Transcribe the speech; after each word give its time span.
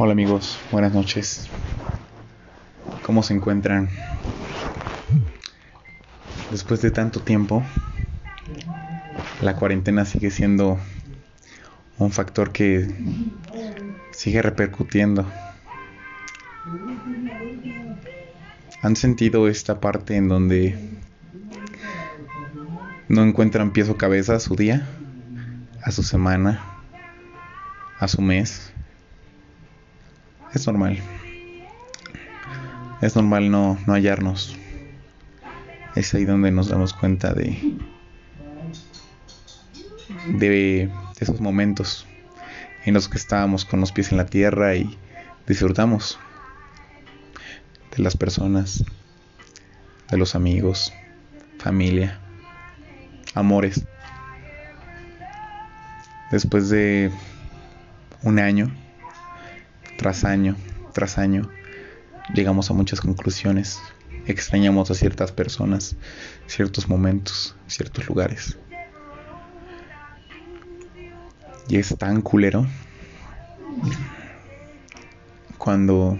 Hola 0.00 0.12
amigos, 0.12 0.60
buenas 0.70 0.94
noches. 0.94 1.48
¿Cómo 3.02 3.24
se 3.24 3.34
encuentran? 3.34 3.88
Después 6.52 6.80
de 6.82 6.92
tanto 6.92 7.18
tiempo, 7.18 7.64
la 9.40 9.56
cuarentena 9.56 10.04
sigue 10.04 10.30
siendo 10.30 10.78
un 11.98 12.12
factor 12.12 12.52
que 12.52 12.86
sigue 14.12 14.40
repercutiendo. 14.40 15.26
¿Han 18.82 18.94
sentido 18.94 19.48
esta 19.48 19.80
parte 19.80 20.14
en 20.14 20.28
donde 20.28 20.78
no 23.08 23.24
encuentran 23.24 23.72
pies 23.72 23.88
o 23.88 23.96
cabeza 23.96 24.36
a 24.36 24.40
su 24.40 24.54
día, 24.54 24.86
a 25.82 25.90
su 25.90 26.04
semana, 26.04 26.62
a 27.98 28.06
su 28.06 28.22
mes? 28.22 28.72
Es 30.54 30.66
normal. 30.66 30.98
Es 33.00 33.14
normal 33.16 33.50
no, 33.50 33.78
no 33.86 33.92
hallarnos. 33.92 34.56
Es 35.94 36.14
ahí 36.14 36.24
donde 36.24 36.50
nos 36.50 36.68
damos 36.68 36.92
cuenta 36.94 37.32
de, 37.34 37.76
de 40.26 40.90
esos 41.20 41.40
momentos 41.40 42.06
en 42.84 42.94
los 42.94 43.08
que 43.08 43.18
estábamos 43.18 43.64
con 43.64 43.80
los 43.80 43.92
pies 43.92 44.12
en 44.12 44.18
la 44.18 44.26
tierra 44.26 44.74
y 44.74 44.96
disfrutamos 45.46 46.18
de 47.96 48.02
las 48.02 48.16
personas, 48.16 48.84
de 50.10 50.16
los 50.16 50.34
amigos, 50.34 50.92
familia, 51.58 52.18
amores. 53.34 53.84
Después 56.30 56.68
de 56.68 57.10
un 58.22 58.38
año, 58.38 58.70
tras 59.98 60.24
año, 60.24 60.54
tras 60.94 61.18
año, 61.18 61.50
llegamos 62.32 62.70
a 62.70 62.74
muchas 62.74 63.00
conclusiones. 63.00 63.80
Extrañamos 64.26 64.90
a 64.92 64.94
ciertas 64.94 65.32
personas, 65.32 65.96
ciertos 66.46 66.88
momentos, 66.88 67.56
ciertos 67.66 68.06
lugares. 68.06 68.56
Y 71.68 71.76
es 71.76 71.94
tan 71.98 72.22
culero 72.22 72.64
cuando 75.58 76.16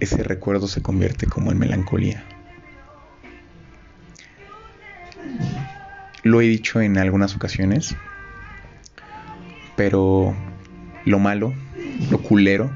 ese 0.00 0.24
recuerdo 0.24 0.66
se 0.66 0.82
convierte 0.82 1.26
como 1.26 1.52
en 1.52 1.58
melancolía. 1.58 2.24
Lo 6.24 6.40
he 6.40 6.46
dicho 6.46 6.80
en 6.80 6.98
algunas 6.98 7.36
ocasiones, 7.36 7.94
pero 9.76 10.34
lo 11.04 11.18
malo, 11.18 11.54
lo 12.10 12.18
culero, 12.18 12.70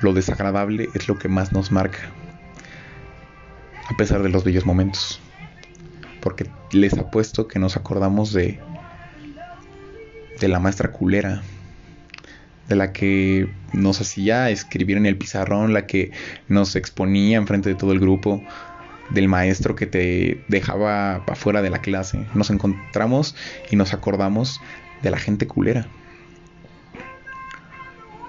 lo 0.00 0.12
desagradable 0.12 0.88
es 0.94 1.08
lo 1.08 1.18
que 1.18 1.28
más 1.28 1.52
nos 1.52 1.72
marca, 1.72 1.98
a 3.88 3.96
pesar 3.96 4.22
de 4.22 4.28
los 4.28 4.44
bellos 4.44 4.66
momentos. 4.66 5.20
Porque 6.20 6.50
les 6.72 6.98
apuesto 6.98 7.46
que 7.46 7.58
nos 7.58 7.76
acordamos 7.76 8.32
de 8.32 8.60
de 10.40 10.48
la 10.48 10.60
maestra 10.60 10.92
culera, 10.92 11.42
de 12.68 12.76
la 12.76 12.92
que 12.92 13.48
nos 13.72 14.00
hacía 14.00 14.50
escribir 14.50 14.96
en 14.96 15.06
el 15.06 15.16
pizarrón, 15.16 15.72
la 15.72 15.86
que 15.86 16.10
nos 16.48 16.76
exponía 16.76 17.36
enfrente 17.38 17.68
de 17.68 17.74
todo 17.74 17.92
el 17.92 18.00
grupo, 18.00 18.42
del 19.10 19.28
maestro 19.28 19.76
que 19.76 19.86
te 19.86 20.44
dejaba 20.48 21.16
afuera 21.26 21.62
de 21.62 21.70
la 21.70 21.78
clase. 21.78 22.26
Nos 22.34 22.50
encontramos 22.50 23.36
y 23.70 23.76
nos 23.76 23.94
acordamos 23.94 24.60
de 25.02 25.10
la 25.10 25.18
gente 25.18 25.46
culera. 25.46 25.86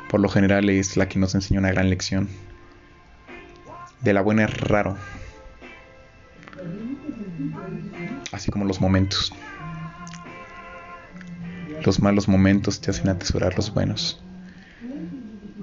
Por 0.09 0.21
lo 0.21 0.29
general 0.29 0.69
es 0.69 0.95
la 0.95 1.09
que 1.09 1.19
nos 1.19 1.35
enseñó 1.35 1.59
una 1.59 1.71
gran 1.71 1.89
lección. 1.89 2.29
De 4.01 4.13
la 4.13 4.21
buena 4.21 4.45
es 4.45 4.57
raro. 4.61 4.95
Así 8.31 8.51
como 8.51 8.65
los 8.65 8.79
momentos. 8.79 9.33
Los 11.83 12.01
malos 12.01 12.27
momentos 12.27 12.79
te 12.79 12.91
hacen 12.91 13.09
atesorar 13.09 13.55
los 13.55 13.73
buenos. 13.73 14.21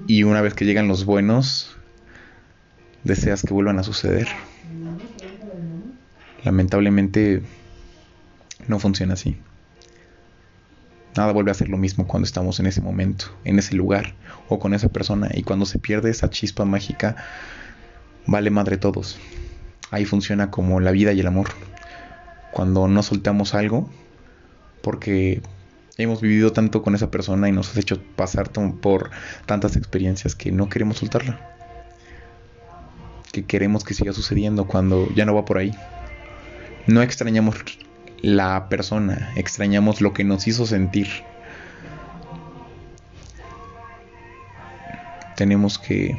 Y 0.07 0.23
una 0.23 0.41
vez 0.41 0.53
que 0.53 0.65
llegan 0.65 0.87
los 0.87 1.05
buenos, 1.05 1.75
deseas 3.03 3.41
que 3.41 3.53
vuelvan 3.53 3.79
a 3.79 3.83
suceder. 3.83 4.27
Lamentablemente 6.43 7.41
no 8.67 8.79
funciona 8.79 9.13
así. 9.13 9.37
Nada 11.15 11.31
vuelve 11.31 11.51
a 11.51 11.53
ser 11.53 11.69
lo 11.69 11.77
mismo 11.77 12.07
cuando 12.07 12.25
estamos 12.25 12.59
en 12.59 12.65
ese 12.65 12.81
momento, 12.81 13.27
en 13.45 13.57
ese 13.57 13.75
lugar 13.75 14.15
o 14.49 14.59
con 14.59 14.73
esa 14.73 14.89
persona. 14.89 15.29
Y 15.33 15.43
cuando 15.43 15.65
se 15.65 15.79
pierde 15.79 16.09
esa 16.09 16.29
chispa 16.29 16.65
mágica, 16.65 17.15
vale 18.25 18.49
madre 18.49 18.77
todos. 18.77 19.17
Ahí 19.91 20.03
funciona 20.03 20.51
como 20.51 20.81
la 20.81 20.91
vida 20.91 21.13
y 21.13 21.21
el 21.21 21.27
amor. 21.27 21.49
Cuando 22.51 22.87
no 22.87 23.01
soltamos 23.01 23.53
algo, 23.55 23.89
porque 24.81 25.41
hemos 25.97 26.19
vivido 26.19 26.51
tanto 26.51 26.83
con 26.83 26.95
esa 26.95 27.11
persona 27.11 27.47
y 27.47 27.53
nos 27.53 27.69
has 27.69 27.77
hecho 27.77 28.01
pasar 28.15 28.49
por 28.49 29.09
tantas 29.45 29.77
experiencias 29.77 30.35
que 30.35 30.51
no 30.51 30.67
queremos 30.67 30.97
soltarla. 30.97 31.39
Que 33.31 33.45
queremos 33.45 33.85
que 33.85 33.93
siga 33.93 34.11
sucediendo 34.11 34.67
cuando 34.67 35.07
ya 35.15 35.25
no 35.25 35.33
va 35.33 35.45
por 35.45 35.57
ahí. 35.57 35.73
No 36.87 37.01
extrañamos 37.01 37.55
la 38.21 38.69
persona, 38.69 39.31
extrañamos 39.35 40.01
lo 40.01 40.13
que 40.13 40.23
nos 40.23 40.47
hizo 40.47 40.65
sentir. 40.65 41.07
Tenemos 45.35 45.77
que 45.77 46.17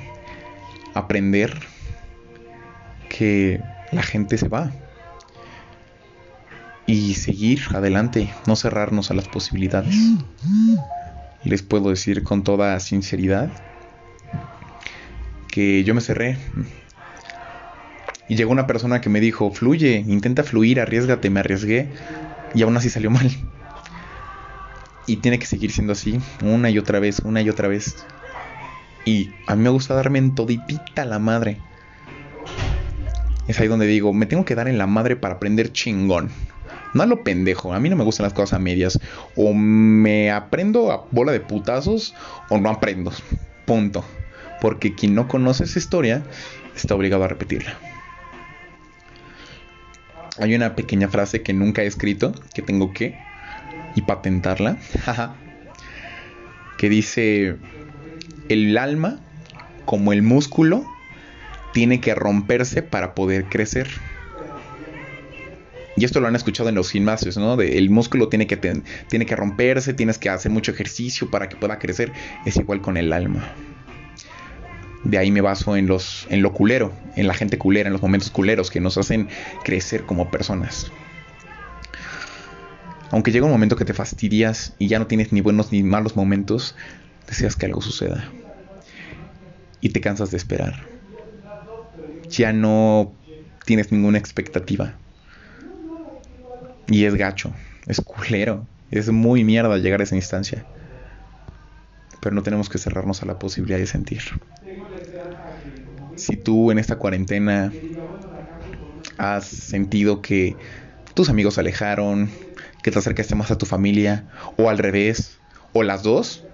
aprender 0.95 1.59
que 3.09 3.61
la 3.93 4.03
gente 4.03 4.37
se 4.39 4.49
va 4.49 4.71
y 6.87 7.15
seguir 7.15 7.63
adelante, 7.75 8.33
no 8.47 8.57
cerrarnos 8.57 9.11
a 9.11 9.15
las 9.15 9.29
posibilidades. 9.29 9.97
Les 11.45 11.63
puedo 11.63 11.91
decir 11.91 12.23
con 12.23 12.45
toda 12.45 12.79
sinceridad 12.81 13.51
que 15.49 15.85
yo 15.85 15.95
me 15.95 16.01
cerré. 16.01 16.39
Y 18.29 18.37
llegó 18.37 18.53
una 18.53 18.67
persona 18.67 19.01
que 19.01 19.09
me 19.09 19.21
dijo, 19.21 19.51
fluye, 19.51 20.05
intenta 20.07 20.43
fluir, 20.43 20.81
arriesgate, 20.81 21.31
me 21.31 21.41
arriesgué 21.41 21.89
y 22.55 22.63
aún 22.63 22.77
así 22.77 22.91
salió 22.91 23.11
mal. 23.11 23.31
Y 25.07 25.17
tiene 25.19 25.39
que 25.39 25.47
seguir 25.47 25.71
siendo 25.71 25.93
así, 25.93 26.19
una 26.43 26.69
y 26.71 26.79
otra 26.79 26.99
vez, 26.99 27.21
una 27.21 27.41
y 27.41 27.49
otra 27.49 27.69
vez. 27.69 28.05
Y 29.05 29.31
a 29.47 29.55
mí 29.55 29.63
me 29.63 29.71
gusta 29.71 29.95
darme 29.95 30.19
en 30.19 30.35
toditita 30.35 31.05
la 31.05 31.21
madre. 31.21 31.59
Es 33.47 33.61
ahí 33.61 33.69
donde 33.69 33.87
digo, 33.87 34.13
me 34.13 34.27
tengo 34.27 34.45
que 34.45 34.57
dar 34.57 34.67
en 34.67 34.79
la 34.79 34.89
madre 34.89 35.15
para 35.15 35.35
aprender 35.35 35.73
chingón. 35.73 36.31
No 36.95 37.03
a 37.03 37.07
lo 37.07 37.23
pendejo. 37.23 37.73
A 37.73 37.79
mí 37.79 37.89
no 37.89 37.95
me 37.95 38.03
gustan 38.03 38.25
las 38.25 38.33
cosas 38.33 38.55
a 38.55 38.59
medias. 38.59 38.99
O 39.37 39.55
me 39.55 40.33
aprendo 40.33 40.91
a 40.91 41.07
bola 41.13 41.31
de 41.31 41.41
putazos 41.41 42.15
o 42.49 42.59
no 42.59 42.71
aprendo. 42.71 43.13
Punto. 43.65 44.05
Porque 44.61 44.95
quien 44.95 45.15
no 45.15 45.29
conoce 45.29 45.65
esa 45.65 45.79
historia 45.79 46.25
está 46.75 46.97
obligado 46.97 47.23
a 47.23 47.29
repetirla. 47.29 47.79
Hay 50.39 50.55
una 50.55 50.75
pequeña 50.77 51.09
frase 51.09 51.43
que 51.43 51.53
nunca 51.53 51.83
he 51.83 51.87
escrito, 51.87 52.35
que 52.55 52.63
tengo 52.63 52.93
que 52.93 53.19
y 53.95 54.03
patentarla. 54.03 54.77
que 56.79 56.89
dice, 56.89 57.57
el 58.49 58.77
alma, 58.77 59.19
como 59.85 60.13
el 60.13 60.23
músculo, 60.23 60.85
tiene 61.73 62.01
que 62.01 62.15
romperse 62.15 62.83
para 62.83 63.15
poder 63.15 63.47
crecer. 63.47 63.89
Y 65.97 66.05
esto 66.05 66.21
lo 66.21 66.29
han 66.29 66.37
escuchado 66.37 66.69
en 66.69 66.75
los 66.75 66.91
gimnasios, 66.91 67.39
¿no? 67.39 67.59
el 67.59 67.89
músculo 67.89 68.29
tiene 68.29 68.47
que, 68.47 68.57
tiene 69.09 69.25
que 69.25 69.35
romperse, 69.35 69.95
tienes 69.95 70.19
que 70.19 70.29
hacer 70.29 70.53
mucho 70.53 70.73
ejercicio 70.73 71.31
para 71.31 71.49
que 71.49 71.57
pueda 71.57 71.79
crecer. 71.79 72.13
Es 72.45 72.57
igual 72.57 72.83
con 72.83 72.99
el 72.99 73.15
alma. 73.15 73.51
De 75.07 75.19
ahí 75.19 75.31
me 75.31 75.41
baso 75.41 75.77
en, 75.77 75.87
los, 75.87 76.27
en 76.31 76.43
lo 76.43 76.53
culero, 76.53 76.93
en 77.15 77.29
la 77.29 77.35
gente 77.35 77.59
culera, 77.59 77.87
en 77.87 77.93
los 77.93 78.03
momentos 78.03 78.29
culeros 78.31 78.73
que 78.73 78.81
nos 78.81 78.99
hacen 78.99 79.29
crecer 79.63 80.03
como 80.03 80.33
personas. 80.33 80.91
Aunque 83.13 83.31
llega 83.31 83.47
un 83.47 83.53
momento 83.53 83.77
que 83.77 83.85
te 83.85 83.95
fastidias 83.95 84.75
y 84.81 84.89
ya 84.89 84.99
no 84.99 85.07
tienes 85.07 85.33
ni 85.33 85.41
buenos 85.41 85.71
ni 85.71 85.85
malos 85.85 86.17
momentos, 86.17 86.75
deseas 87.29 87.55
que 87.55 87.67
algo 87.67 87.81
suceda. 87.83 88.29
Y 89.81 89.91
te 89.91 90.01
cansas 90.01 90.33
de 90.33 90.39
esperar. 90.39 90.75
Ya 92.29 92.53
no 92.53 93.13
tienes 93.65 93.93
ninguna 93.93 94.19
expectativa. 94.19 94.95
Y 96.89 97.05
es 97.05 97.15
gacho, 97.15 97.53
es 97.87 98.01
culero, 98.01 98.67
es 98.91 99.09
muy 99.11 99.45
mierda 99.45 99.79
llegar 99.79 100.01
a 100.01 100.03
esa 100.03 100.17
instancia. 100.17 100.67
Pero 102.21 102.35
no 102.35 102.43
tenemos 102.43 102.69
que 102.69 102.79
cerrarnos 102.79 103.23
a 103.23 103.27
la 103.27 103.39
posibilidad 103.39 103.79
de 103.79 103.87
sentir. 103.87 104.23
Si 106.17 106.37
tú 106.37 106.71
en 106.71 106.79
esta 106.79 106.97
cuarentena 106.97 107.73
has 109.19 109.47
sentido 109.47 110.23
que 110.23 110.57
tus 111.15 111.29
amigos 111.29 111.55
se 111.55 111.61
alejaron, 111.61 112.31
que 112.83 112.91
te 112.91 112.99
acercaste 112.99 113.35
más 113.35 113.51
a 113.51 113.59
tu 113.59 113.67
familia, 113.67 114.27
o 114.57 114.69
al 114.69 114.79
revés, 114.79 115.39
o 115.73 115.83
las 115.83 116.03
dos, 116.03 116.45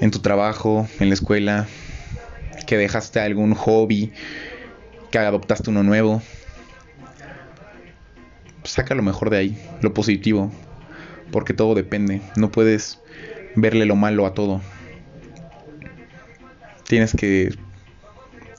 en 0.00 0.10
tu 0.10 0.18
trabajo, 0.18 0.88
en 1.00 1.08
la 1.08 1.14
escuela, 1.14 1.66
que 2.66 2.76
dejaste 2.76 3.20
algún 3.20 3.54
hobby, 3.54 4.12
que 5.10 5.18
adoptaste 5.18 5.70
uno 5.70 5.82
nuevo. 5.82 6.22
Saca 8.64 8.94
lo 8.94 9.02
mejor 9.02 9.30
de 9.30 9.38
ahí, 9.38 9.58
lo 9.80 9.94
positivo, 9.94 10.52
porque 11.30 11.54
todo 11.54 11.74
depende. 11.74 12.22
No 12.36 12.50
puedes 12.50 12.98
verle 13.54 13.86
lo 13.86 13.96
malo 13.96 14.26
a 14.26 14.34
todo. 14.34 14.60
Tienes 16.88 17.12
que 17.14 17.56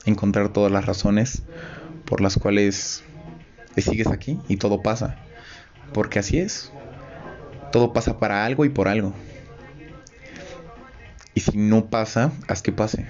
encontrar 0.04 0.52
todas 0.52 0.70
las 0.70 0.86
razones 0.86 1.42
por 2.04 2.20
las 2.20 2.36
cuales 2.36 3.02
sigues 3.82 4.08
aquí 4.08 4.38
y 4.48 4.56
todo 4.56 4.82
pasa. 4.82 5.16
Porque 5.92 6.18
así 6.18 6.38
es. 6.38 6.72
Todo 7.72 7.92
pasa 7.92 8.18
para 8.18 8.44
algo 8.44 8.64
y 8.64 8.68
por 8.68 8.88
algo. 8.88 9.14
Y 11.34 11.40
si 11.40 11.56
no 11.56 11.86
pasa, 11.86 12.32
haz 12.48 12.62
que 12.62 12.72
pase. 12.72 13.06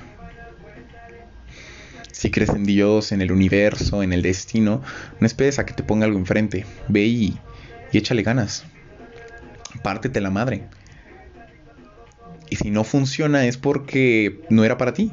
Si 2.12 2.30
crees 2.30 2.50
en 2.50 2.64
Dios, 2.64 3.12
en 3.12 3.22
el 3.22 3.30
universo, 3.30 4.02
en 4.02 4.12
el 4.12 4.22
destino, 4.22 4.82
no 5.20 5.26
esperes 5.26 5.58
a 5.58 5.66
que 5.66 5.72
te 5.72 5.84
ponga 5.84 6.04
algo 6.04 6.18
enfrente. 6.18 6.66
Ve 6.88 7.04
y, 7.04 7.38
y 7.92 7.98
échale 7.98 8.22
ganas. 8.22 8.64
Pártete 9.82 10.20
la 10.20 10.30
madre. 10.30 10.64
Y 12.50 12.56
si 12.56 12.70
no 12.70 12.84
funciona 12.84 13.46
es 13.46 13.56
porque 13.56 14.40
no 14.48 14.64
era 14.64 14.78
para 14.78 14.94
ti. 14.94 15.12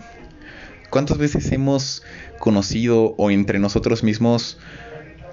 ¿Cuántas 0.89 1.17
veces 1.17 1.51
hemos 1.51 2.03
conocido 2.39 3.15
o 3.17 3.31
entre 3.31 3.59
nosotros 3.59 4.03
mismos 4.03 4.57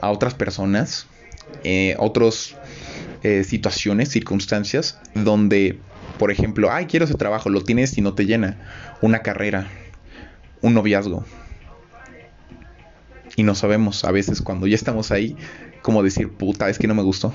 a 0.00 0.10
otras 0.10 0.34
personas, 0.34 1.06
eh, 1.62 1.94
otras 1.99 2.56
eh, 3.22 3.44
situaciones, 3.44 4.08
circunstancias, 4.08 4.99
donde, 5.14 5.78
por 6.19 6.32
ejemplo, 6.32 6.72
ay, 6.72 6.87
quiero 6.87 7.04
ese 7.04 7.14
trabajo, 7.14 7.49
lo 7.49 7.62
tienes 7.62 7.96
y 7.96 8.00
no 8.00 8.14
te 8.14 8.26
llena, 8.26 8.58
una 9.00 9.20
carrera, 9.22 9.69
un 10.60 10.75
noviazgo. 10.75 11.25
Y 13.37 13.44
no 13.44 13.55
sabemos 13.55 14.05
a 14.05 14.10
veces 14.10 14.43
cuando 14.43 14.66
ya 14.66 14.75
estamos 14.75 15.12
ahí, 15.12 15.37
como 15.82 16.02
decir, 16.02 16.31
puta, 16.31 16.69
es 16.69 16.78
que 16.78 16.88
no 16.88 16.94
me 16.94 17.02
gustó. 17.02 17.32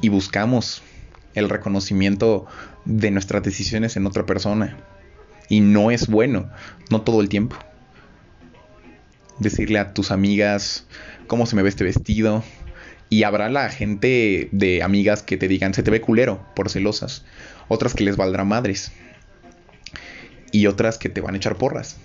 Y 0.00 0.08
buscamos 0.08 0.82
el 1.34 1.48
reconocimiento 1.48 2.46
de 2.84 3.10
nuestras 3.10 3.42
decisiones 3.42 3.96
en 3.96 4.06
otra 4.06 4.26
persona. 4.26 4.76
Y 5.48 5.60
no 5.60 5.90
es 5.90 6.06
bueno, 6.06 6.48
no 6.90 7.02
todo 7.02 7.20
el 7.20 7.28
tiempo 7.28 7.56
decirle 9.40 9.78
a 9.78 9.92
tus 9.92 10.12
amigas 10.12 10.86
cómo 11.26 11.46
se 11.46 11.56
me 11.56 11.62
ve 11.62 11.68
este 11.68 11.82
vestido. 11.82 12.44
Y 13.08 13.24
habrá 13.24 13.48
la 13.48 13.68
gente 13.70 14.48
de 14.52 14.84
amigas 14.84 15.24
que 15.24 15.36
te 15.36 15.48
digan, 15.48 15.74
se 15.74 15.82
te 15.82 15.90
ve 15.90 16.00
culero 16.00 16.46
por 16.54 16.70
celosas. 16.70 17.24
Otras 17.66 17.94
que 17.94 18.04
les 18.04 18.16
valdrá 18.16 18.44
madres. 18.44 18.92
Y 20.52 20.68
otras 20.68 20.96
que 20.96 21.08
te 21.08 21.20
van 21.20 21.34
a 21.34 21.38
echar 21.38 21.56
porras. 21.56 21.96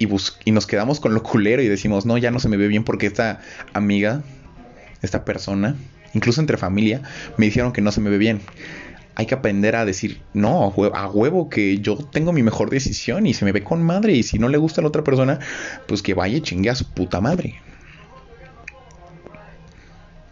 Y, 0.00 0.08
y 0.44 0.50
nos 0.50 0.66
quedamos 0.66 0.98
con 0.98 1.14
lo 1.14 1.22
culero 1.22 1.62
y 1.62 1.68
decimos, 1.68 2.06
no, 2.06 2.18
ya 2.18 2.32
no 2.32 2.40
se 2.40 2.48
me 2.48 2.56
ve 2.56 2.66
bien 2.66 2.82
porque 2.82 3.06
esta 3.06 3.40
amiga, 3.72 4.22
esta 5.00 5.24
persona, 5.24 5.76
incluso 6.14 6.40
entre 6.40 6.56
familia, 6.56 7.02
me 7.36 7.46
dijeron 7.46 7.72
que 7.72 7.80
no 7.80 7.92
se 7.92 8.00
me 8.00 8.10
ve 8.10 8.18
bien 8.18 8.40
hay 9.14 9.26
que 9.26 9.34
aprender 9.34 9.76
a 9.76 9.84
decir, 9.84 10.22
no, 10.32 10.72
a 10.94 11.08
huevo, 11.08 11.48
que 11.50 11.78
yo 11.78 11.96
tengo 11.96 12.32
mi 12.32 12.42
mejor 12.42 12.70
decisión 12.70 13.26
y 13.26 13.34
se 13.34 13.44
me 13.44 13.52
ve 13.52 13.62
con 13.62 13.82
madre 13.82 14.14
y 14.14 14.22
si 14.22 14.38
no 14.38 14.48
le 14.48 14.58
gusta 14.58 14.80
a 14.80 14.82
la 14.82 14.88
otra 14.88 15.04
persona, 15.04 15.38
pues 15.86 16.02
que 16.02 16.14
vaya 16.14 16.38
y 16.38 16.40
chingue 16.40 16.70
a 16.70 16.74
su 16.74 16.86
puta 16.86 17.20
madre. 17.20 17.60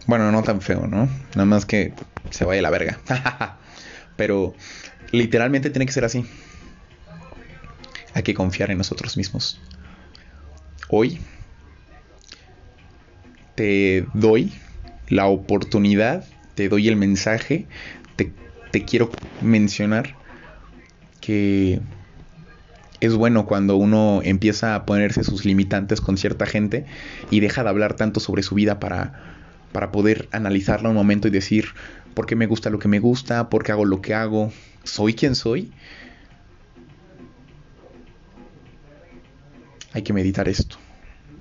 Bueno, 0.06 0.32
no 0.32 0.42
tan 0.42 0.60
feo, 0.60 0.86
¿no? 0.86 1.08
Nada 1.34 1.44
más 1.44 1.66
que 1.66 1.92
se 2.30 2.44
vaya 2.44 2.62
la 2.62 2.70
verga. 2.70 2.98
Pero 4.16 4.54
literalmente 5.12 5.70
tiene 5.70 5.86
que 5.86 5.92
ser 5.92 6.04
así. 6.04 6.24
Hay 8.14 8.22
que 8.22 8.34
confiar 8.34 8.70
en 8.70 8.78
nosotros 8.78 9.16
mismos. 9.16 9.60
Hoy 10.88 11.20
te 13.54 14.06
doy 14.14 14.52
la 15.10 15.26
oportunidad, 15.26 16.24
te 16.54 16.68
doy 16.68 16.88
el 16.88 16.96
mensaje 16.96 17.66
te 18.70 18.84
quiero 18.84 19.10
mencionar 19.40 20.14
que 21.20 21.80
es 23.00 23.14
bueno 23.14 23.46
cuando 23.46 23.76
uno 23.76 24.20
empieza 24.22 24.74
a 24.74 24.86
ponerse 24.86 25.24
sus 25.24 25.44
limitantes 25.44 26.00
con 26.00 26.16
cierta 26.16 26.46
gente 26.46 26.86
y 27.30 27.40
deja 27.40 27.62
de 27.62 27.68
hablar 27.68 27.94
tanto 27.94 28.20
sobre 28.20 28.42
su 28.42 28.54
vida 28.54 28.78
para, 28.78 29.46
para 29.72 29.90
poder 29.90 30.28
analizarla 30.32 30.88
un 30.88 30.94
momento 30.94 31.28
y 31.28 31.30
decir 31.30 31.66
por 32.14 32.26
qué 32.26 32.36
me 32.36 32.46
gusta 32.46 32.70
lo 32.70 32.78
que 32.78 32.88
me 32.88 33.00
gusta, 33.00 33.48
por 33.48 33.64
qué 33.64 33.72
hago 33.72 33.84
lo 33.84 34.02
que 34.02 34.14
hago, 34.14 34.52
soy 34.84 35.14
quien 35.14 35.34
soy. 35.34 35.72
Hay 39.92 40.02
que 40.02 40.12
meditar 40.12 40.48
esto 40.48 40.76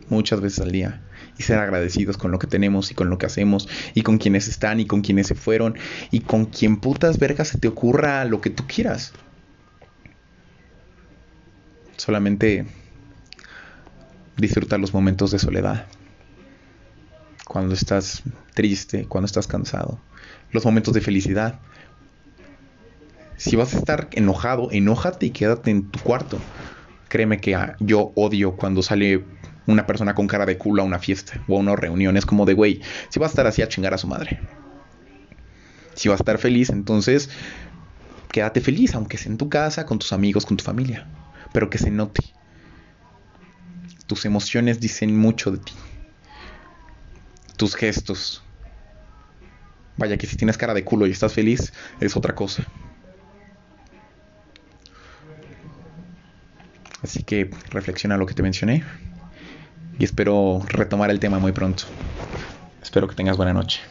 muchas 0.09 0.41
veces 0.41 0.61
al 0.61 0.71
día 0.71 1.01
y 1.39 1.43
ser 1.43 1.57
agradecidos 1.57 2.17
con 2.17 2.31
lo 2.31 2.37
que 2.37 2.47
tenemos 2.47 2.91
y 2.91 2.93
con 2.93 3.09
lo 3.09 3.17
que 3.17 3.25
hacemos 3.25 3.67
y 3.95 4.01
con 4.03 4.17
quienes 4.17 4.49
están 4.49 4.79
y 4.81 4.85
con 4.85 5.01
quienes 5.01 5.27
se 5.27 5.35
fueron 5.35 5.75
y 6.11 6.19
con 6.19 6.45
quien 6.45 6.77
putas 6.77 7.17
vergas 7.17 7.47
se 7.47 7.57
te 7.57 7.69
ocurra 7.69 8.25
lo 8.25 8.41
que 8.41 8.49
tú 8.49 8.65
quieras. 8.67 9.13
Solamente 11.95 12.67
disfrutar 14.35 14.79
los 14.79 14.93
momentos 14.93 15.31
de 15.31 15.39
soledad. 15.39 15.87
Cuando 17.45 17.73
estás 17.73 18.21
triste, 18.53 19.05
cuando 19.05 19.25
estás 19.25 19.47
cansado. 19.47 19.99
Los 20.51 20.65
momentos 20.65 20.93
de 20.93 21.01
felicidad. 21.01 21.59
Si 23.37 23.55
vas 23.55 23.73
a 23.73 23.77
estar 23.77 24.09
enojado, 24.11 24.69
enójate 24.71 25.27
y 25.27 25.31
quédate 25.31 25.71
en 25.71 25.89
tu 25.89 25.99
cuarto. 25.99 26.37
Créeme 27.09 27.41
que 27.41 27.55
ah, 27.55 27.75
yo 27.79 28.13
odio 28.15 28.55
cuando 28.55 28.81
sale 28.81 29.25
una 29.65 29.85
persona 29.85 30.15
con 30.15 30.27
cara 30.27 30.45
de 30.45 30.57
culo 30.57 30.81
a 30.81 30.85
una 30.85 30.99
fiesta 30.99 31.43
o 31.47 31.57
a 31.57 31.59
una 31.59 31.75
reunión. 31.75 32.17
Es 32.17 32.25
como 32.25 32.45
de, 32.45 32.53
güey, 32.53 32.81
si 33.09 33.19
va 33.19 33.25
a 33.25 33.29
estar 33.29 33.45
así 33.47 33.61
a 33.61 33.67
chingar 33.67 33.93
a 33.93 33.97
su 33.97 34.07
madre. 34.07 34.39
Si 35.95 36.07
va 36.07 36.15
a 36.15 36.17
estar 36.17 36.37
feliz, 36.37 36.69
entonces 36.69 37.29
quédate 38.31 38.61
feliz, 38.61 38.95
aunque 38.95 39.17
sea 39.17 39.31
en 39.31 39.37
tu 39.37 39.49
casa, 39.49 39.85
con 39.85 39.99
tus 39.99 40.13
amigos, 40.13 40.45
con 40.45 40.55
tu 40.55 40.63
familia. 40.63 41.07
Pero 41.51 41.69
que 41.69 41.77
se 41.77 41.91
note. 41.91 42.21
Tus 44.07 44.25
emociones 44.25 44.79
dicen 44.79 45.17
mucho 45.17 45.51
de 45.51 45.57
ti. 45.57 45.73
Tus 47.57 47.75
gestos. 47.75 48.43
Vaya 49.97 50.17
que 50.17 50.27
si 50.27 50.37
tienes 50.37 50.57
cara 50.57 50.73
de 50.73 50.85
culo 50.85 51.07
y 51.07 51.11
estás 51.11 51.33
feliz, 51.33 51.73
es 51.99 52.15
otra 52.15 52.33
cosa. 52.33 52.63
Así 57.09 57.23
que 57.23 57.49
reflexiona 57.71 58.17
lo 58.17 58.27
que 58.27 58.35
te 58.35 58.43
mencioné 58.43 58.83
y 59.97 60.03
espero 60.03 60.61
retomar 60.67 61.09
el 61.09 61.19
tema 61.19 61.39
muy 61.39 61.51
pronto. 61.53 61.85
Espero 62.83 63.07
que 63.07 63.15
tengas 63.15 63.35
buena 63.35 63.51
noche. 63.51 63.81